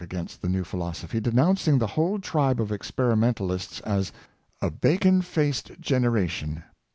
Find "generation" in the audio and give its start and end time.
5.79-6.63